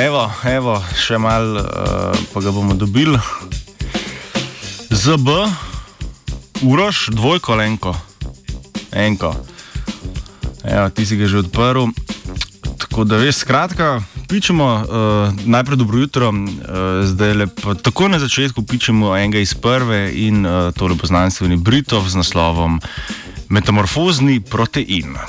[0.00, 3.18] Evo, evo, še malo, uh, pa ga bomo dobili.
[4.88, 5.28] ZB,
[6.64, 7.92] uroš, dvojko, enko.
[8.96, 9.34] enko.
[10.64, 11.92] Evo, ti si ga že odprl.
[12.80, 14.88] Tako da veš, skratka, pičemo uh,
[15.44, 17.76] najprej dobro jutro, uh, zdaj lepo.
[17.76, 22.80] Tako na začetku pičemo enega iz prve in uh, to lepo znanstveni Britov z naslovom
[23.52, 25.20] Metamorfozni protein.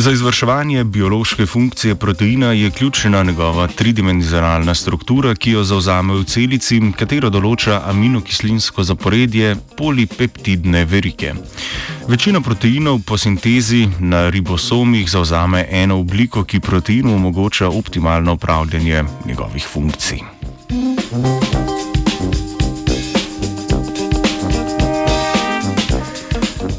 [0.00, 6.80] Za izvrševanje biološke funkcije proteina je ključna njegova tridimenzionalna struktura, ki jo zauzame v celici,
[6.96, 11.34] katero določa aminokislinsko zaporedje polipeptidne verike.
[12.08, 19.68] Večina proteinov po sintezi na ribosomih zauzame eno obliko, ki proteinu omogoča optimalno upravljanje njegovih
[19.68, 20.39] funkcij.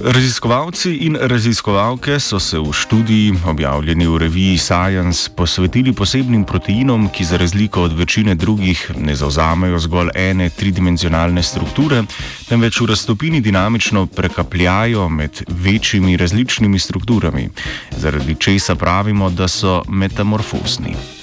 [0.04, 7.24] Raziskovalci in raziskovalke so se v študiji, objavljeni v reviji Science, posvetili posebnim proteinom, ki
[7.24, 12.04] za razliko od večine drugih ne zauzamejo zgolj ene tridimenzionalne strukture,
[12.50, 17.50] temveč v raztopini dinamično prekapljajo med večjimi različnimi strukturami,
[17.98, 21.21] zaradi česa pravimo, da so metamorfozni.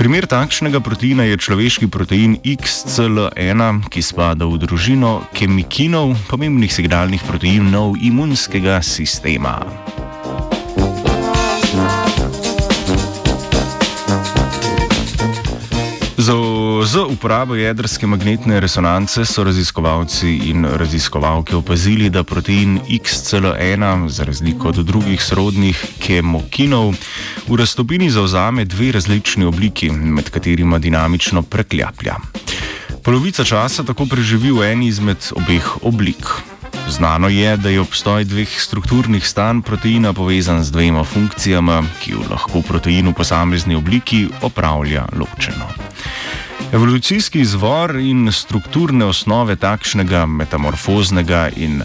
[0.00, 8.00] Primer takšnega proteina je človeški protein XCL1, ki spada v družino kemikinov, pomembnih signalnih proteinov
[8.00, 9.60] imunskega sistema.
[16.16, 16.32] Z,
[16.84, 24.68] z uporabo jedrske magnetne resonance so raziskovalci in raziskovalke opazili, da protein XCL1, za razliko
[24.68, 26.94] od drugih srodnih kemokinov,
[27.48, 32.16] v raztopini zauzame dve različni obliki, med katerima dinamično preklaplja.
[33.02, 36.26] Polovica časa tako preživi v eni izmed obeh oblik.
[36.88, 42.24] Znano je, da je obstoj dveh strukturnih stanj proteina povezan z dvema funkcijama, ki jo
[42.30, 45.68] lahko protein v posamezni obliki opravlja ločeno.
[46.72, 51.82] Evolucijski izvor in strukturne osnove takšnega metamorfoznega in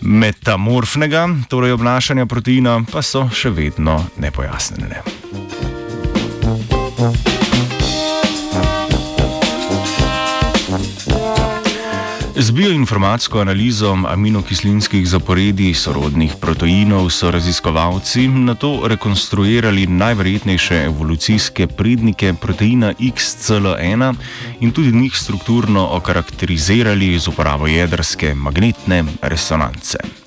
[0.00, 5.02] metamorfnega, torej obnašanja proteina, pa so še vedno nepojasnjene.
[12.36, 22.34] Z bioinformatsko analizo aminokislinskih zaporedij sorodnih proteinov so raziskovalci na to rekonstruirali najverjetnejše evolucijske prednike
[22.40, 24.14] proteina XCL1
[24.60, 30.23] in tudi njih strukturno okarakterizirali z uporabo jedrske magnetne resonance.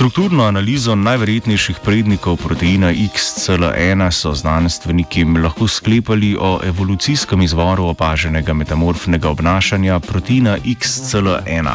[0.00, 9.28] Strukturno analizo najverjetnejših prednikov proteina XCL1 so znanstveniki lahko sklepali o evolucijskem izvoru opaženega metamorfnega
[9.28, 11.68] obnašanja proteina XCL1.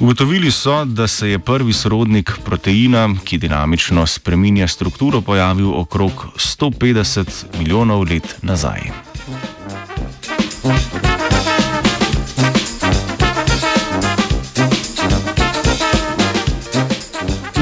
[0.00, 7.44] Ugotovili so, da se je prvi sorodnik proteina, ki dinamično spreminja strukturo, pojavil okrog 150
[7.58, 8.80] milijonov let nazaj.
[10.62, 10.95] Thank you.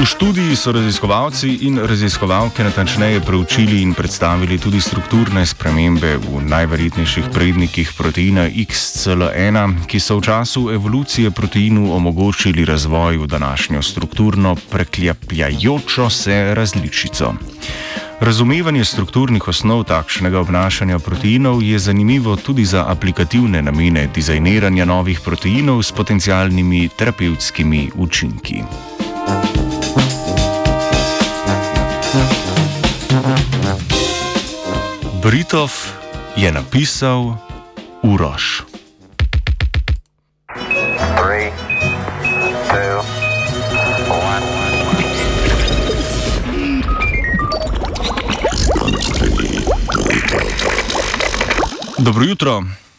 [0.05, 7.93] Študiji so raziskovalci in raziskovalke natančneje preučili in predstavili tudi strukturne spremembe v najverjetnejših prednikih
[7.97, 16.53] proteina XCL1, ki so v času evolucije proteinu omogočili razvoj v današnjo strukturno preklepljajočo se
[16.53, 17.33] različico.
[18.19, 25.83] Razumevanje strukturnih osnov takšnega obnašanja proteinov je zanimivo tudi za aplikativne namene dizajniranja novih proteinov
[25.83, 28.61] s potencialnimi terapevtskimi učinki.
[35.25, 35.73] Britov
[36.37, 37.33] je napisal
[38.05, 38.61] Uroš.
[51.97, 52.84] Dobro jutro.